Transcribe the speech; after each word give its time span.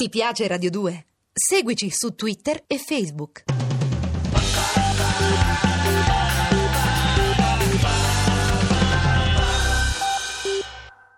Ti 0.00 0.10
piace 0.10 0.46
Radio 0.46 0.70
2? 0.70 1.06
Seguici 1.32 1.90
su 1.90 2.14
Twitter 2.14 2.62
e 2.68 2.78
Facebook. 2.78 3.42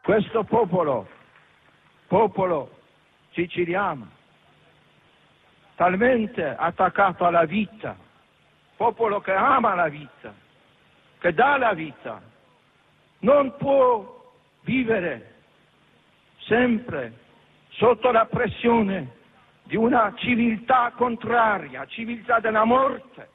Questo 0.03 0.45
popolo, 0.45 1.07
popolo 2.07 2.79
siciliano, 3.33 4.09
talmente 5.77 6.43
attaccato 6.43 7.27
alla 7.27 7.45
vita, 7.45 7.95
popolo 8.77 9.21
che 9.21 9.33
ama 9.33 9.75
la 9.75 9.89
vita, 9.89 10.33
che 11.19 11.35
dà 11.35 11.59
la 11.59 11.75
vita, 11.75 12.23
non 13.19 13.55
può 13.59 14.33
vivere 14.63 15.35
sempre 16.47 17.20
sotto 17.81 18.11
la 18.11 18.27
pressione 18.27 19.17
di 19.63 19.75
una 19.75 20.13
civiltà 20.19 20.93
contraria, 20.95 21.87
civiltà 21.87 22.39
della 22.39 22.65
morte. 22.65 23.29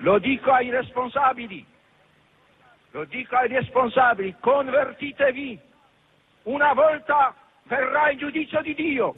Lo 0.00 0.18
dico 0.18 0.52
ai 0.52 0.68
responsabili, 0.68 1.64
lo 2.90 3.04
dico 3.06 3.34
ai 3.34 3.48
responsabili, 3.48 4.36
convertitevi, 4.38 5.58
una 6.42 6.74
volta 6.74 7.34
verrà 7.62 8.10
il 8.10 8.18
giudizio 8.18 8.60
di 8.60 8.74
Dio. 8.74 9.14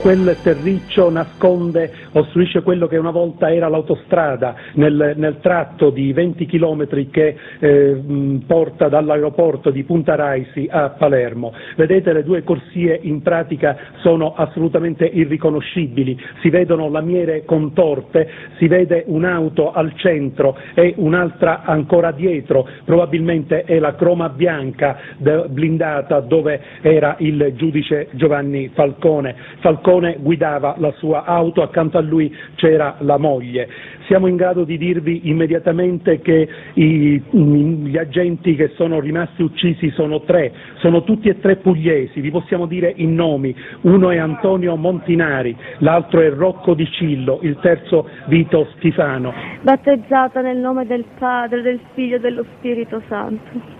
Quel 0.00 0.38
terriccio 0.42 1.10
nasconde, 1.10 1.92
ostruisce 2.12 2.62
quello 2.62 2.86
che 2.86 2.96
una 2.96 3.10
volta 3.10 3.52
era 3.52 3.68
l'autostrada 3.68 4.54
nel, 4.74 5.12
nel 5.16 5.38
tratto 5.40 5.90
di 5.90 6.12
20 6.14 6.46
chilometri 6.46 7.10
che 7.10 7.36
eh, 7.58 8.40
porta 8.46 8.88
dall'aeroporto 8.88 9.70
di 9.70 9.84
Punta 9.84 10.14
Raisi 10.14 10.66
a 10.70 10.90
Palermo. 10.90 11.52
Vedete 11.76 12.14
le 12.14 12.24
due 12.24 12.42
corsie 12.42 12.98
in 13.02 13.20
pratica 13.20 13.76
sono 14.00 14.32
assolutamente 14.34 15.04
irriconoscibili, 15.04 16.18
si 16.40 16.48
vedono 16.48 16.88
lamiere 16.88 17.44
contorte, 17.44 18.28
si 18.56 18.68
vede 18.68 19.04
un'auto 19.06 19.70
al 19.70 19.92
centro 19.96 20.56
e 20.74 20.94
un'altra 20.96 21.64
ancora 21.64 22.10
dietro, 22.10 22.66
probabilmente 22.86 23.64
è 23.64 23.78
la 23.78 23.94
croma 23.94 24.30
bianca 24.30 24.98
blindata 25.18 26.20
dove 26.20 26.58
era 26.80 27.16
il 27.18 27.52
giudice 27.54 28.08
Giovanni 28.12 28.70
Falcone. 28.72 29.36
Falcone 29.60 29.88
Falcone 29.90 30.18
guidava 30.20 30.76
la 30.78 30.92
sua 30.92 31.24
auto, 31.24 31.62
accanto 31.62 31.98
a 31.98 32.00
lui 32.00 32.34
c'era 32.54 32.96
la 33.00 33.18
moglie. 33.18 33.68
Siamo 34.06 34.28
in 34.28 34.36
grado 34.36 34.62
di 34.64 34.78
dirvi 34.78 35.28
immediatamente 35.28 36.20
che 36.20 36.48
i, 36.74 37.20
gli 37.30 37.96
agenti 37.96 38.54
che 38.54 38.68
sono 38.76 39.00
rimasti 39.00 39.42
uccisi 39.42 39.90
sono 39.90 40.20
tre, 40.22 40.52
sono 40.76 41.02
tutti 41.02 41.28
e 41.28 41.40
tre 41.40 41.56
pugliesi, 41.56 42.20
vi 42.20 42.30
possiamo 42.30 42.66
dire 42.66 42.92
i 42.96 43.06
nomi, 43.06 43.54
uno 43.82 44.10
è 44.10 44.18
Antonio 44.18 44.76
Montinari, 44.76 45.56
l'altro 45.78 46.20
è 46.20 46.30
Rocco 46.30 46.74
Di 46.74 46.88
Cillo, 46.90 47.40
il 47.42 47.58
terzo 47.60 48.08
Vito 48.26 48.68
Schifano. 48.76 49.32
Battezzata 49.62 50.40
nel 50.40 50.58
nome 50.58 50.86
del 50.86 51.04
Padre, 51.18 51.62
del 51.62 51.80
Figlio 51.94 52.16
e 52.16 52.20
dello 52.20 52.44
Spirito 52.56 53.02
Santo 53.08 53.78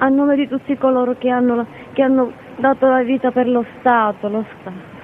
a 0.00 0.08
nome 0.08 0.36
di 0.36 0.46
tutti 0.46 0.76
coloro 0.76 1.16
che 1.18 1.28
hanno, 1.28 1.66
che 1.92 2.02
hanno, 2.02 2.30
dato 2.58 2.88
la 2.88 3.02
vita 3.02 3.32
per 3.32 3.48
lo 3.48 3.64
Stato, 3.80 4.28
lo 4.28 4.44
Stato. 4.60 4.97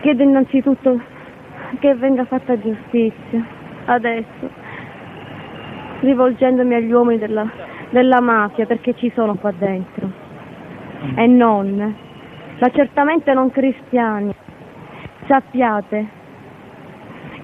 Chiedo 0.00 0.22
innanzitutto 0.22 0.98
che 1.78 1.94
venga 1.94 2.24
fatta 2.24 2.58
giustizia, 2.58 3.44
adesso, 3.84 4.50
rivolgendomi 6.00 6.74
agli 6.74 6.90
uomini 6.90 7.18
della, 7.18 7.46
della 7.90 8.20
mafia, 8.20 8.64
perché 8.64 8.94
ci 8.94 9.12
sono 9.14 9.34
qua 9.34 9.52
dentro, 9.52 10.10
e 11.14 11.26
non, 11.26 11.94
ma 12.58 12.70
certamente 12.70 13.32
non 13.34 13.50
cristiani. 13.50 14.34
Sappiate 15.26 16.06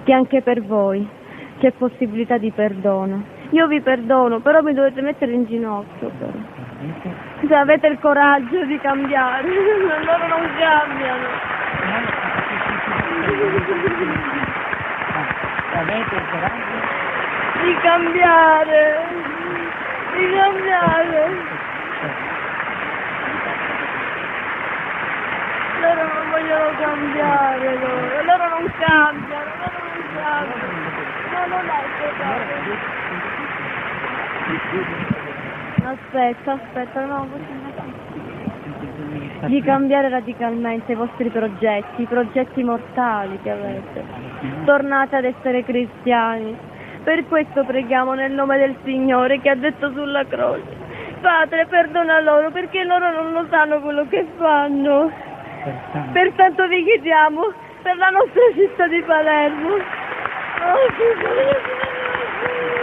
che 0.03 0.13
anche 0.13 0.41
per 0.41 0.63
voi 0.63 1.07
c'è 1.59 1.71
possibilità 1.71 2.37
di 2.37 2.51
perdono. 2.51 3.23
Io 3.51 3.67
vi 3.67 3.81
perdono, 3.81 4.39
però 4.39 4.61
mi 4.61 4.73
dovete 4.73 5.01
mettere 5.01 5.31
in 5.31 5.45
ginocchio. 5.45 6.11
Però. 6.17 6.31
Se 7.47 7.53
avete 7.53 7.87
il 7.87 7.99
coraggio 7.99 8.65
di 8.65 8.77
cambiare, 8.79 9.47
loro 9.47 10.27
non 10.27 10.49
cambiano. 10.57 11.46
Avete 15.73 16.15
il 16.15 16.25
coraggio? 16.31 16.77
Di 17.61 17.75
cambiare, 17.81 18.81
di 20.15 20.31
cambiare. 20.33 21.21
Loro 25.81 26.03
non 26.13 26.29
vogliono 26.31 26.69
cambiare, 26.79 27.77
loro, 27.79 28.23
loro 28.23 28.47
non 28.47 28.71
cambiano, 28.79 29.51
loro 29.59 29.77
non 29.83 30.01
cambiano. 30.15 30.65
No, 31.31 31.41
non 31.47 31.65
è 31.67 31.83
così. 31.99 32.75
Aspetta, 35.83 36.51
aspetta, 36.53 37.05
no, 37.05 37.27
di 39.45 39.61
cambiare 39.61 40.09
radicalmente 40.09 40.91
i 40.93 40.95
vostri 40.95 41.29
progetti, 41.29 42.01
i 42.01 42.05
progetti 42.05 42.63
mortali 42.63 43.39
che 43.43 43.51
avete. 43.51 44.03
Tornate 44.65 45.15
ad 45.15 45.25
essere 45.25 45.63
cristiani. 45.63 46.55
Per 47.03 47.27
questo 47.27 47.63
preghiamo 47.63 48.13
nel 48.13 48.31
nome 48.31 48.57
del 48.57 48.75
Signore 48.83 49.39
che 49.39 49.49
ha 49.49 49.55
detto 49.55 49.91
sulla 49.91 50.25
croce. 50.25 50.85
Padre, 51.21 51.65
perdona 51.67 52.19
loro 52.19 52.51
perché 52.51 52.83
loro 52.83 53.11
non 53.11 53.31
lo 53.31 53.45
sanno 53.49 53.79
quello 53.79 54.07
che 54.09 54.25
fanno. 54.37 55.11
Pertanto 56.11 56.67
vi 56.67 56.83
chiediamo 56.83 57.53
per 57.81 57.97
la 57.97 58.09
nostra 58.09 58.41
città 58.53 58.87
di 58.87 59.01
Palermo. 59.03 59.69
Oh, 59.69 60.91
Signore. 60.97 61.77
che 62.47 62.76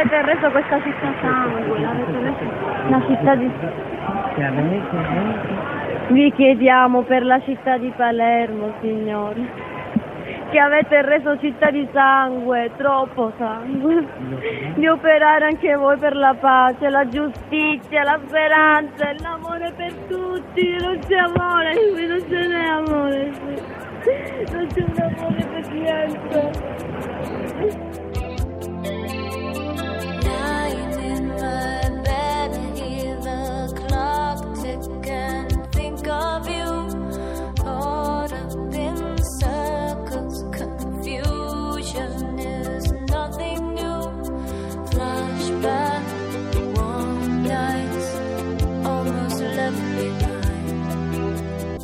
avete 0.00 0.22
reso 0.22 0.50
questa 0.50 0.82
città 0.82 1.12
sangue, 1.20 1.78
l'avete 1.78 2.20
reso 2.20 2.38
una 2.86 3.04
città 3.06 3.34
di... 3.34 3.50
Vi 6.08 6.32
chiediamo 6.32 7.02
per 7.02 7.24
la 7.24 7.40
città 7.42 7.76
di 7.76 7.92
Palermo, 7.94 8.72
Signore, 8.80 9.68
che 10.50 10.58
avete 10.58 11.02
reso 11.02 11.38
città 11.38 11.70
di 11.70 11.86
sangue, 11.92 12.70
troppo 12.76 13.30
sangue, 13.36 14.06
di 14.74 14.88
operare 14.88 15.44
anche 15.44 15.74
voi 15.76 15.98
per 15.98 16.16
la 16.16 16.34
pace, 16.34 16.88
la 16.88 17.06
giustizia, 17.06 18.02
la 18.02 18.18
speranza, 18.26 19.12
l'amore 19.20 19.72
per 19.76 19.92
tutti, 20.08 20.76
non 20.80 20.98
c'è 21.06 21.16
amore, 21.16 21.74
qui 21.92 22.06
non 22.06 22.20
ce 22.28 22.46
n'è 22.48 22.64
amore, 22.64 23.32
non 24.50 24.66
c'è 24.66 24.82
un 24.82 25.14
amore 25.14 25.46
per 25.46 25.68
niente. 25.72 26.68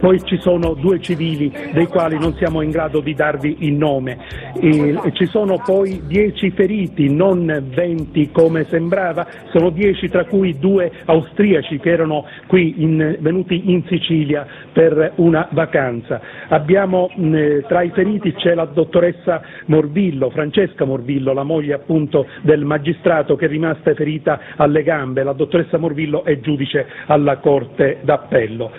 Poi 0.06 0.23
ci 0.23 0.38
sono 0.38 0.75
due 0.75 1.00
civili 1.00 1.53
dei 1.73 1.88
quali 1.88 2.17
non 2.17 2.32
siamo 2.35 2.61
in 2.61 2.70
grado 2.70 3.00
di 3.00 3.12
darvi 3.12 3.56
il 3.67 3.73
nome. 3.73 4.17
E 4.55 5.11
ci 5.14 5.26
sono 5.26 5.61
poi 5.64 6.03
dieci 6.06 6.53
feriti, 6.53 7.12
non 7.12 7.64
venti 7.75 8.31
come 8.31 8.62
sembrava, 8.67 9.26
sono 9.50 9.70
dieci 9.70 10.08
tra 10.08 10.25
cui 10.25 10.61
due 10.61 10.93
austriaci 11.06 11.81
che 11.81 11.91
erano 11.91 12.25
qui 12.47 12.75
in, 12.85 13.17
venuti 13.19 13.73
in 13.73 13.82
Sicilia 13.88 14.47
per 14.73 15.14
una 15.17 15.49
vacanza. 15.50 16.20
Abbiamo 16.50 17.11
mh, 17.12 17.62
tra 17.67 17.82
i 17.82 17.91
feriti 17.91 18.32
c'è 18.35 18.55
la 18.55 18.67
dottoressa 18.67 19.43
Morvillo, 19.64 20.31
Francesca 20.31 20.85
Morvillo, 20.85 21.32
la 21.32 21.43
moglie 21.43 21.75
appunto 21.75 22.29
del 22.43 22.64
magistrato 22.64 23.35
che 23.35 23.47
è 23.47 23.49
rimasta 23.49 23.93
ferita 23.94 24.38
alle 24.55 24.85
gambe. 24.85 25.25
La 25.25 25.32
dottoressa 25.32 25.79
Morvillo 25.79 26.23
è 26.23 26.38
giudice 26.38 26.87
alla 27.06 27.38
Corte 27.38 27.99
d'Appello. 28.02 28.70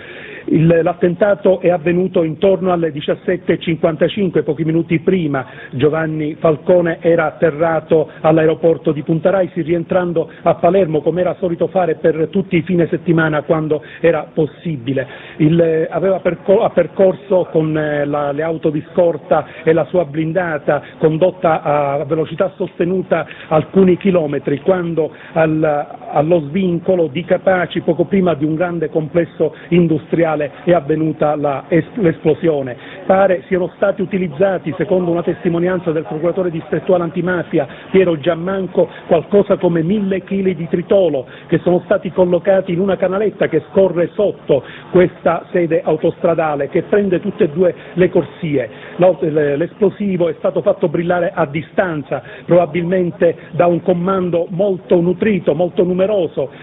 Il, 0.50 0.80
l'attentato 0.82 1.60
è 1.60 1.68
avvenuto 1.68 2.22
intorno 2.22 2.72
alle 2.72 2.92
17.55, 2.92 4.42
pochi 4.44 4.64
minuti 4.64 4.98
prima 5.00 5.44
Giovanni 5.72 6.36
Falcone 6.38 6.98
era 7.00 7.26
atterrato 7.26 8.10
all'aeroporto 8.20 8.92
di 8.92 9.02
Punta 9.02 9.30
Raisi 9.30 9.60
rientrando 9.62 10.30
a 10.42 10.54
Palermo 10.54 11.02
come 11.02 11.20
era 11.20 11.36
solito 11.38 11.66
fare 11.66 11.96
per 11.96 12.28
tutti 12.30 12.56
i 12.56 12.62
fine 12.62 12.86
settimana 12.88 13.42
quando 13.42 13.82
era 14.00 14.30
possibile. 14.32 15.06
Il, 15.36 15.86
aveva 15.90 16.20
percor- 16.20 16.62
ha 16.62 16.70
percorso 16.70 17.48
con 17.50 17.76
eh, 17.76 18.04
la, 18.04 18.32
le 18.32 18.42
auto 18.42 18.70
di 18.70 18.84
scorta 18.92 19.46
e 19.62 19.72
la 19.72 19.84
sua 19.86 20.04
blindata 20.04 20.82
condotta 20.98 21.62
a 21.62 22.04
velocità 22.04 22.52
sostenuta 22.56 23.26
alcuni 23.48 23.96
chilometri 23.96 24.60
quando 24.60 25.12
al, 25.32 25.86
allo 26.10 26.40
svincolo 26.48 27.06
di 27.06 27.24
Capaci 27.24 27.80
poco 27.80 28.04
prima 28.04 28.34
di 28.34 28.44
un 28.44 28.54
grande 28.54 28.88
complesso 28.88 29.54
industriale 29.68 30.50
è 30.64 30.72
avvenuta 30.72 31.36
l'esplosione. 31.36 32.76
Pare 33.06 33.42
siano 33.46 33.70
stati 33.76 34.02
utilizzati, 34.02 34.74
secondo 34.76 35.10
una 35.10 35.22
testimonianza 35.22 35.92
del 35.92 36.04
procuratore 36.04 36.50
distrettuale 36.50 37.04
antimafia 37.04 37.66
Piero 37.90 38.18
Giammanco, 38.18 38.88
qualcosa 39.06 39.56
come 39.56 39.82
mille 39.82 40.22
chili 40.24 40.54
di 40.54 40.68
tritolo 40.68 41.26
che 41.46 41.58
sono 41.58 41.80
stati 41.84 42.10
collocati 42.12 42.72
in 42.72 42.80
una 42.80 42.96
canaletta 42.96 43.48
che 43.48 43.62
scorre 43.70 44.10
sotto 44.14 44.62
questa 44.90 45.46
sede 45.52 45.82
autostradale 45.82 46.68
che 46.68 46.82
prende 46.82 47.20
tutte 47.20 47.44
e 47.44 47.48
due 47.48 47.74
le 47.94 48.08
corsie. 48.10 48.68
L'esplosivo 48.96 50.28
è 50.28 50.34
stato 50.38 50.60
fatto 50.62 50.88
brillare 50.88 51.30
a 51.34 51.46
distanza, 51.46 52.22
probabilmente 52.44 53.36
da 53.52 53.66
un 53.66 53.82
comando 53.82 54.46
molto 54.50 55.00
nutrito, 55.00 55.54
molto 55.54 55.84
numeroso, 55.84 55.97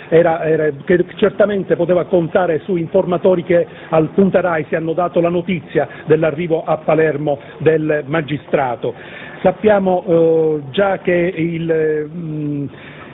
era, 0.10 0.44
era, 0.44 0.70
che 0.86 1.06
certamente 1.16 1.76
poteva 1.76 2.06
contare 2.06 2.60
su 2.60 2.76
informatori 2.76 3.44
che 3.44 3.66
al 3.90 4.10
Punta 4.10 4.42
Raisi 4.42 4.76
hanno 4.76 4.94
dato 4.94 5.20
la 5.20 5.30
notizia 5.30 5.88
dell'arrivo 6.06 6.64
a 6.64 6.78
Palermo 6.78 7.40
del 7.60 8.04
magistrato. 8.06 8.94
Sappiamo 9.42 10.04
eh, 10.06 10.62
già 10.72 11.00
che 11.00 11.12
il, 11.14 12.10
mh, 12.12 12.18
mm, 12.18 12.66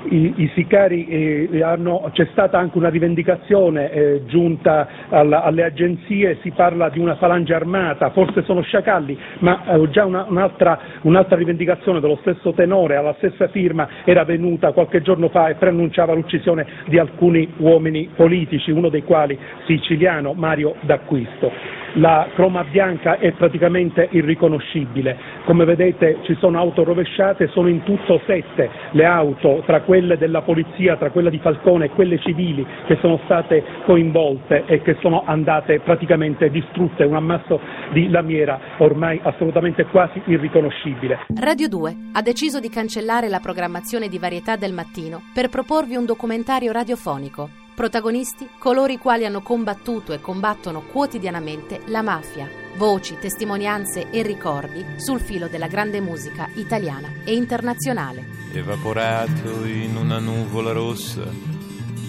i, 0.09 0.33
i 0.37 0.51
sicari 0.53 1.07
eh, 1.07 1.63
hanno, 1.63 2.09
c'è 2.13 2.27
stata 2.31 2.57
anche 2.57 2.77
una 2.77 2.89
rivendicazione 2.89 3.91
eh, 3.91 4.25
giunta 4.25 4.87
alla, 5.09 5.43
alle 5.43 5.63
agenzie, 5.63 6.37
si 6.41 6.51
parla 6.51 6.89
di 6.89 6.99
una 6.99 7.15
falange 7.15 7.53
armata, 7.53 8.09
forse 8.11 8.43
sono 8.43 8.61
sciacalli, 8.61 9.17
ma 9.39 9.63
eh, 9.65 9.89
già 9.89 10.05
una, 10.05 10.25
un'altra, 10.27 10.79
un'altra, 11.01 11.37
rivendicazione 11.37 11.99
dello 11.99 12.17
stesso 12.21 12.53
tenore, 12.53 12.95
alla 12.95 13.15
stessa 13.17 13.47
firma, 13.47 13.87
era 14.03 14.23
venuta 14.23 14.71
qualche 14.71 15.01
giorno 15.01 15.29
fa 15.29 15.49
e 15.49 15.55
preannunciava 15.55 16.13
l'uccisione 16.13 16.65
di 16.87 16.97
alcuni 16.97 17.53
uomini 17.57 18.09
politici, 18.15 18.71
uno 18.71 18.89
dei 18.89 19.03
quali 19.03 19.37
siciliano, 19.65 20.33
Mario 20.33 20.75
D'Acquisto 20.81 21.80
la 21.93 22.29
croma 22.33 22.63
bianca 22.63 23.17
è 23.17 23.31
praticamente 23.31 24.07
irriconoscibile. 24.11 25.17
Come 25.45 25.65
vedete 25.65 26.19
ci 26.23 26.35
sono 26.39 26.57
auto 26.57 26.83
rovesciate, 26.83 27.47
sono 27.47 27.67
in 27.67 27.83
tutto 27.83 28.21
sette 28.25 28.69
le 28.91 29.05
auto, 29.05 29.63
tra 29.65 29.81
quelle 29.81 30.17
della 30.17 30.41
polizia, 30.41 30.97
tra 30.97 31.09
quelle 31.09 31.29
di 31.29 31.39
Falcone 31.39 31.85
e 31.85 31.89
quelle 31.89 32.19
civili 32.19 32.65
che 32.85 32.97
sono 33.01 33.19
state 33.25 33.63
coinvolte 33.85 34.65
e 34.65 34.81
che 34.81 34.97
sono 35.01 35.23
andate 35.25 35.79
praticamente 35.79 36.49
distrutte, 36.49 37.03
un 37.03 37.15
ammasso 37.15 37.59
di 37.91 38.09
lamiera 38.09 38.59
ormai 38.77 39.19
assolutamente 39.23 39.85
quasi 39.85 40.21
irriconoscibile. 40.25 41.25
Radio 41.39 41.67
2 41.67 41.95
ha 42.13 42.21
deciso 42.21 42.59
di 42.59 42.69
cancellare 42.69 43.29
la 43.29 43.39
programmazione 43.39 44.07
di 44.07 44.17
varietà 44.17 44.55
del 44.55 44.73
mattino 44.73 45.21
per 45.33 45.49
proporvi 45.49 45.95
un 45.95 46.05
documentario 46.05 46.71
radiofonico 46.71 47.60
Protagonisti 47.81 48.47
coloro 48.59 48.91
i 48.91 48.99
quali 48.99 49.25
hanno 49.25 49.41
combattuto 49.41 50.13
e 50.13 50.21
combattono 50.21 50.83
quotidianamente 50.83 51.81
la 51.85 52.03
mafia. 52.03 52.47
Voci, 52.77 53.17
testimonianze 53.19 54.11
e 54.11 54.21
ricordi 54.21 54.85
sul 54.97 55.19
filo 55.19 55.47
della 55.47 55.65
grande 55.65 55.99
musica 55.99 56.47
italiana 56.53 57.11
e 57.25 57.33
internazionale. 57.33 58.23
Evaporato 58.53 59.65
in 59.65 59.95
una 59.95 60.19
nuvola 60.19 60.73
rossa, 60.73 61.27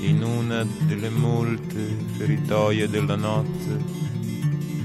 in 0.01 0.23
una 0.23 0.63
delle 0.81 1.09
molte 1.09 1.97
feritoie 2.19 2.91
della 2.91 3.17
notte, 3.17 3.83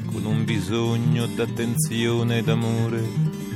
con 0.06 0.24
un 0.24 0.46
bisogno 0.46 1.26
d'attenzione 1.26 2.38
e 2.38 2.44
d'amore, 2.44 3.04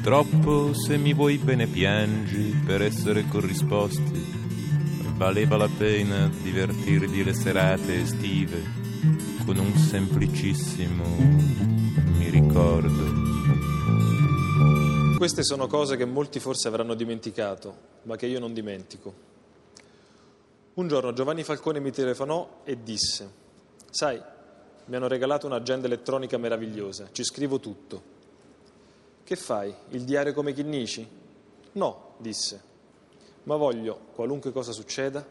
troppo 0.02 0.74
se 0.74 0.98
mi 0.98 1.14
vuoi 1.14 1.38
bene 1.38 1.68
piangi 1.68 2.62
per 2.66 2.82
essere 2.82 3.26
corrisposti 3.26 4.41
valeva 5.22 5.56
la 5.56 5.70
pena 5.70 6.28
divertirvi 6.42 7.24
le 7.24 7.36
serate 7.36 8.02
estive 8.02 8.60
con 9.46 9.56
un 9.56 9.72
semplicissimo 9.76 11.04
mi 12.18 12.28
ricordo. 12.28 13.04
Queste 15.16 15.44
sono 15.44 15.68
cose 15.68 15.96
che 15.96 16.06
molti 16.06 16.40
forse 16.40 16.68
avranno 16.68 16.96
dimenticato, 16.96 17.78
ma 18.04 18.16
che 18.16 18.26
io 18.26 18.40
non 18.40 18.52
dimentico. 18.52 19.14
Un 20.74 20.88
giorno 20.88 21.14
Giovanni 21.14 21.44
Falcone 21.44 21.80
mi 21.80 21.92
telefonò 21.92 22.62
e 22.64 22.82
disse, 22.82 23.32
sai, 23.92 24.20
mi 24.86 24.96
hanno 24.96 25.08
regalato 25.08 25.46
un'agenda 25.46 25.86
elettronica 25.86 26.40
meravigliosa, 26.40 27.10
ci 27.12 27.24
scrivo 27.24 27.60
tutto. 27.60 28.02
Che 29.24 29.36
fai? 29.36 29.72
Il 29.90 30.02
diario 30.02 30.34
come 30.34 30.52
Chinnici? 30.52 31.08
No, 31.74 32.16
disse 32.18 32.70
ma 33.44 33.56
voglio, 33.56 34.08
qualunque 34.14 34.52
cosa 34.52 34.72
succeda, 34.72 35.26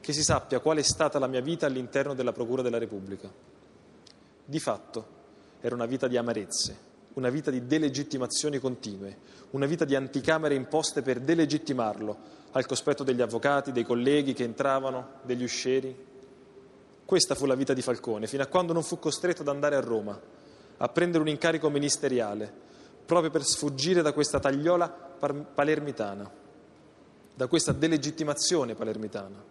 che 0.00 0.12
si 0.12 0.22
sappia 0.22 0.60
qual 0.60 0.78
è 0.78 0.82
stata 0.82 1.18
la 1.18 1.26
mia 1.26 1.40
vita 1.40 1.66
all'interno 1.66 2.14
della 2.14 2.32
Procura 2.32 2.62
della 2.62 2.78
Repubblica. 2.78 3.30
Di 4.44 4.58
fatto 4.58 5.18
era 5.60 5.74
una 5.74 5.86
vita 5.86 6.08
di 6.08 6.16
amarezze, 6.16 6.88
una 7.14 7.28
vita 7.28 7.50
di 7.50 7.66
delegittimazioni 7.66 8.58
continue, 8.58 9.16
una 9.50 9.66
vita 9.66 9.84
di 9.84 9.94
anticamere 9.94 10.54
imposte 10.54 11.02
per 11.02 11.20
delegittimarlo 11.20 12.38
al 12.52 12.66
cospetto 12.66 13.04
degli 13.04 13.20
avvocati, 13.20 13.72
dei 13.72 13.84
colleghi 13.84 14.32
che 14.32 14.44
entravano, 14.44 15.20
degli 15.22 15.42
uscieri. 15.42 16.08
Questa 17.04 17.34
fu 17.34 17.46
la 17.46 17.54
vita 17.54 17.74
di 17.74 17.82
Falcone, 17.82 18.26
fino 18.26 18.42
a 18.42 18.46
quando 18.46 18.72
non 18.72 18.82
fu 18.82 18.98
costretto 18.98 19.42
ad 19.42 19.48
andare 19.48 19.76
a 19.76 19.80
Roma, 19.80 20.18
a 20.78 20.88
prendere 20.88 21.22
un 21.22 21.28
incarico 21.28 21.68
ministeriale, 21.68 22.52
proprio 23.04 23.30
per 23.30 23.44
sfuggire 23.44 24.02
da 24.02 24.12
questa 24.12 24.38
tagliola 24.38 24.88
palermitana 24.88 26.39
da 27.40 27.46
questa 27.46 27.72
delegittimazione 27.72 28.74
palermitana. 28.74 29.42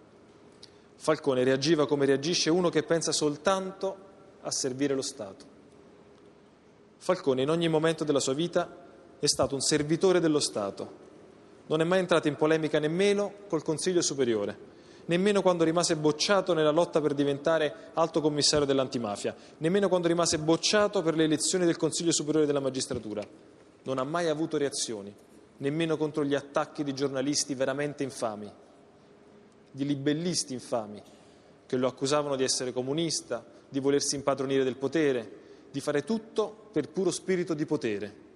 Falcone 0.98 1.44
reagiva 1.44 1.88
come 1.88 2.06
reagisce 2.06 2.52
uno 2.52 2.70
che 2.70 2.84
pensa 2.84 3.12
soltanto 3.12 3.98
a 4.42 4.52
servire 4.52 4.94
lo 4.94 5.02
Stato. 5.02 5.46
Falcone 6.98 7.42
in 7.42 7.50
ogni 7.50 7.68
momento 7.68 8.04
della 8.04 8.20
sua 8.20 8.36
vita 8.36 8.70
è 9.18 9.26
stato 9.26 9.56
un 9.56 9.62
servitore 9.62 10.20
dello 10.20 10.40
Stato. 10.40 10.92
Non 11.66 11.82
è 11.82 11.84
mai 11.84 11.98
entrato 11.98 12.28
in 12.28 12.36
polemica 12.36 12.78
nemmeno 12.78 13.34
col 13.48 13.64
Consiglio 13.64 14.04
Superiore, 14.04 14.56
nemmeno 15.06 15.42
quando 15.42 15.64
rimase 15.64 15.96
bocciato 15.96 16.54
nella 16.54 16.70
lotta 16.70 17.02
per 17.02 17.16
diventare 17.16 17.90
alto 17.96 18.22
commissario 18.22 18.68
dell'antimafia, 18.68 19.36
nemmeno 19.58 19.90
quando 19.90 20.08
rimase 20.08 20.38
bocciato 20.38 21.02
per 21.02 21.16
le 21.16 21.24
elezioni 21.24 21.66
del 21.66 21.78
Consiglio 21.78 22.12
Superiore 22.12 22.46
della 22.46 22.60
Magistratura. 22.60 23.28
Non 23.82 23.98
ha 23.98 24.04
mai 24.04 24.28
avuto 24.28 24.58
reazioni 24.58 25.12
nemmeno 25.60 25.98
contro 25.98 26.24
gli 26.24 26.36
attacchi 26.36 26.84
di 26.84 26.94
giornalisti 26.94 27.54
veramente 27.54 28.04
infami, 28.04 28.52
di 29.72 29.86
libellisti 29.86 30.54
infami, 30.54 31.02
che 31.66 31.78
lo 31.78 31.88
accusavano 31.88 32.36
di 32.36 32.44
essere 32.44 32.74
comunista, 32.74 33.46
di 33.70 33.80
volersi 33.80 34.16
impadronire 34.16 34.64
del 34.64 34.78
potere, 34.78 35.38
di 35.72 35.80
fare 35.80 36.04
tutto 36.04 36.70
per 36.72 36.90
puro 36.90 37.12
spirito 37.12 37.54
di 37.54 37.66
potere. 37.66 38.28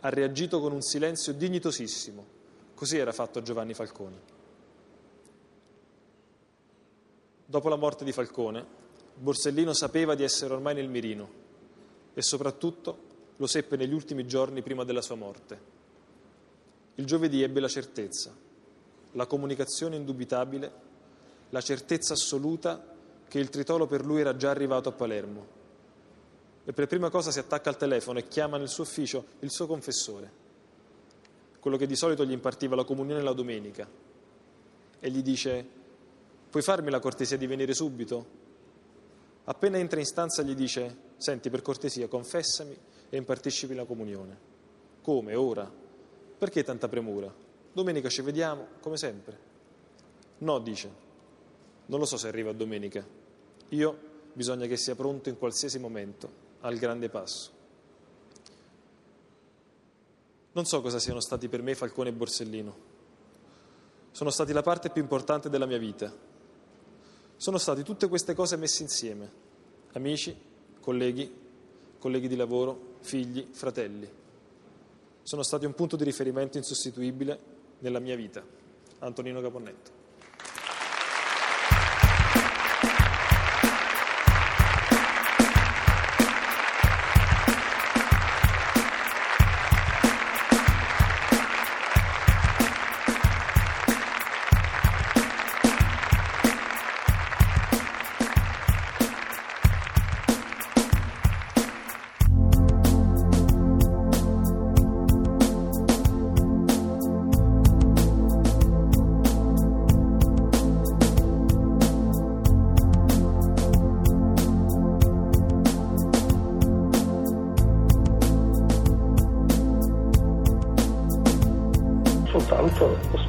Ha 0.00 0.08
reagito 0.08 0.60
con 0.60 0.72
un 0.72 0.82
silenzio 0.82 1.32
dignitosissimo. 1.32 2.38
Così 2.74 2.96
era 2.96 3.12
fatto 3.12 3.42
Giovanni 3.42 3.74
Falcone. 3.74 4.38
Dopo 7.44 7.68
la 7.68 7.76
morte 7.76 8.04
di 8.04 8.12
Falcone, 8.12 8.64
Borsellino 9.16 9.72
sapeva 9.72 10.14
di 10.14 10.22
essere 10.22 10.54
ormai 10.54 10.74
nel 10.74 10.88
mirino 10.88 11.28
e 12.14 12.22
soprattutto 12.22 13.08
lo 13.36 13.46
seppe 13.46 13.76
negli 13.76 13.92
ultimi 13.92 14.26
giorni 14.26 14.62
prima 14.62 14.84
della 14.84 15.02
sua 15.02 15.16
morte. 15.16 15.79
Il 17.00 17.06
giovedì 17.06 17.42
ebbe 17.42 17.60
la 17.60 17.68
certezza, 17.68 18.30
la 19.12 19.24
comunicazione 19.24 19.96
indubitabile, 19.96 20.72
la 21.48 21.62
certezza 21.62 22.12
assoluta 22.12 22.94
che 23.26 23.38
il 23.38 23.48
tritolo 23.48 23.86
per 23.86 24.04
lui 24.04 24.20
era 24.20 24.36
già 24.36 24.50
arrivato 24.50 24.90
a 24.90 24.92
Palermo. 24.92 25.46
E 26.62 26.74
per 26.74 26.86
prima 26.88 27.08
cosa 27.08 27.30
si 27.30 27.38
attacca 27.38 27.70
al 27.70 27.78
telefono 27.78 28.18
e 28.18 28.28
chiama 28.28 28.58
nel 28.58 28.68
suo 28.68 28.84
ufficio 28.84 29.24
il 29.38 29.50
suo 29.50 29.66
confessore, 29.66 30.30
quello 31.58 31.78
che 31.78 31.86
di 31.86 31.96
solito 31.96 32.26
gli 32.26 32.32
impartiva 32.32 32.76
la 32.76 32.84
comunione 32.84 33.22
la 33.22 33.32
domenica, 33.32 33.88
e 35.00 35.10
gli 35.10 35.22
dice, 35.22 35.66
puoi 36.50 36.62
farmi 36.62 36.90
la 36.90 37.00
cortesia 37.00 37.38
di 37.38 37.46
venire 37.46 37.72
subito? 37.72 38.26
Appena 39.44 39.78
entra 39.78 40.00
in 40.00 40.04
stanza 40.04 40.42
gli 40.42 40.54
dice, 40.54 40.94
senti 41.16 41.48
per 41.48 41.62
cortesia, 41.62 42.08
confessami 42.08 42.76
e 43.08 43.16
impartisci 43.16 43.72
la 43.74 43.86
comunione. 43.86 44.38
Come? 45.00 45.34
Ora? 45.34 45.88
Perché 46.40 46.64
tanta 46.64 46.88
premura? 46.88 47.30
Domenica 47.70 48.08
ci 48.08 48.22
vediamo, 48.22 48.66
come 48.80 48.96
sempre. 48.96 49.38
No, 50.38 50.58
dice, 50.58 50.90
non 51.84 51.98
lo 51.98 52.06
so 52.06 52.16
se 52.16 52.28
arriva 52.28 52.50
domenica. 52.52 53.06
Io 53.68 53.98
bisogna 54.32 54.66
che 54.66 54.78
sia 54.78 54.94
pronto 54.94 55.28
in 55.28 55.36
qualsiasi 55.36 55.78
momento 55.78 56.30
al 56.60 56.78
grande 56.78 57.10
passo. 57.10 57.50
Non 60.52 60.64
so 60.64 60.80
cosa 60.80 60.98
siano 60.98 61.20
stati 61.20 61.46
per 61.48 61.60
me 61.60 61.74
Falcone 61.74 62.08
e 62.08 62.12
Borsellino. 62.12 62.76
Sono 64.10 64.30
stati 64.30 64.54
la 64.54 64.62
parte 64.62 64.88
più 64.88 65.02
importante 65.02 65.50
della 65.50 65.66
mia 65.66 65.76
vita. 65.76 66.10
Sono 67.36 67.58
stati 67.58 67.82
tutte 67.82 68.08
queste 68.08 68.32
cose 68.32 68.56
messe 68.56 68.82
insieme. 68.82 69.30
Amici, 69.92 70.34
colleghi, 70.80 71.30
colleghi 71.98 72.28
di 72.28 72.36
lavoro, 72.36 72.96
figli, 73.00 73.46
fratelli. 73.50 74.19
Sono 75.22 75.42
stati 75.42 75.66
un 75.66 75.74
punto 75.74 75.96
di 75.96 76.04
riferimento 76.04 76.56
insostituibile 76.56 77.38
nella 77.78 78.00
mia 78.00 78.16
vita. 78.16 78.42
Antonino 79.00 79.40
Caponnetto. 79.40 79.99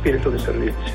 Spirito 0.01 0.31
di 0.31 0.39
servizio. 0.39 0.93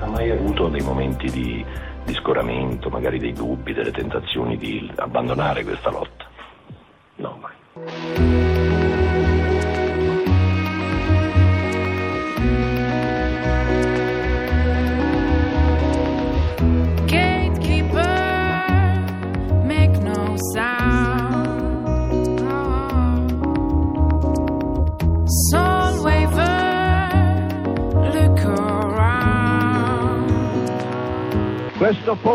Ha 0.00 0.06
mai 0.06 0.28
avuto 0.30 0.68
dei 0.68 0.82
momenti 0.82 1.30
di, 1.30 1.64
di 2.04 2.14
scoramento, 2.14 2.90
magari 2.90 3.20
dei 3.20 3.32
dubbi, 3.32 3.72
delle 3.72 3.92
tentazioni 3.92 4.56
di 4.56 4.90
abbandonare 4.96 5.62
questa 5.62 5.90
lotta? 5.90 6.25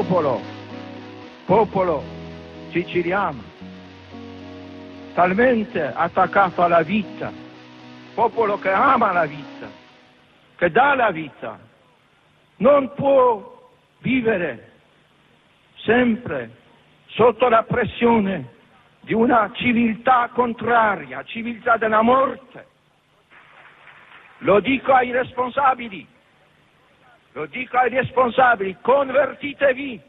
Popolo, 0.01 0.41
popolo 1.45 2.03
siciliano, 2.71 3.43
talmente 5.13 5.79
attaccato 5.93 6.63
alla 6.63 6.81
vita, 6.81 7.31
popolo 8.15 8.57
che 8.57 8.71
ama 8.71 9.11
la 9.11 9.25
vita, 9.25 9.69
che 10.55 10.71
dà 10.71 10.95
la 10.95 11.11
vita, 11.11 11.59
non 12.57 12.91
può 12.95 13.69
vivere 13.99 14.71
sempre 15.83 16.49
sotto 17.09 17.47
la 17.47 17.63
pressione 17.63 18.53
di 19.01 19.13
una 19.13 19.51
civiltà 19.53 20.29
contraria, 20.33 21.23
civiltà 21.25 21.77
della 21.77 22.01
morte. 22.01 22.65
Lo 24.39 24.59
dico 24.61 24.93
ai 24.93 25.11
responsabili, 25.11 26.07
lo 27.33 27.45
dico 27.47 27.77
ai 27.77 27.89
responsabili, 27.89 28.77
convertitevi, 28.81 30.01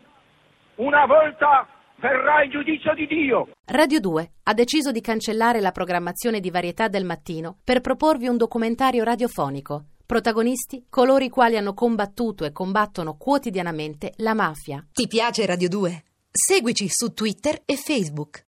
una 0.77 1.07
volta 1.07 1.67
verrà 1.97 2.43
il 2.43 2.51
giudizio 2.51 2.95
di 2.95 3.07
Dio. 3.07 3.49
Radio 3.67 4.01
2 4.01 4.31
ha 4.43 4.55
deciso 4.55 4.91
di 4.91 5.01
cancellare 5.01 5.61
la 5.61 5.71
programmazione 5.71 6.41
di 6.41 6.51
varietà 6.51 6.89
del 6.89 7.05
mattino 7.05 7.59
per 7.63 7.81
proporvi 7.81 8.27
un 8.27 8.37
documentario 8.37 9.05
radiofonico. 9.05 9.85
Protagonisti 10.05 10.87
coloro 10.91 11.25
i 11.25 11.31
quali 11.31 11.57
hanno 11.57 11.75
combattuto 11.75 12.45
e 12.45 12.53
combattono 12.53 13.17
quotidianamente 13.17 14.13
la 14.17 14.35
mafia. 14.35 14.85
Ti 14.93 15.07
piace 15.07 15.47
Radio 15.47 15.69
2? 15.69 16.03
Seguici 16.31 16.89
su 16.89 17.13
Twitter 17.15 17.61
e 17.65 17.77
Facebook. 17.77 18.41